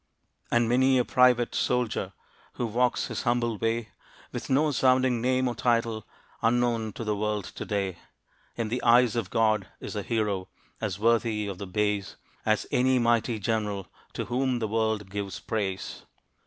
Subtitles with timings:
[0.49, 2.13] And many a private soldier,
[2.53, 3.89] Who walks his humble way,
[4.31, 6.07] With no sounding name or title,
[6.41, 7.99] Unknown to the world to day,
[8.55, 10.47] In the eyes of God is a hero
[10.81, 12.15] As worthy of the bays,
[12.47, 16.01] As any mighty General To whom the world gives praise.